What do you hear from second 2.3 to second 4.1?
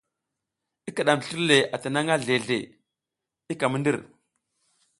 zle i ka mi ndir.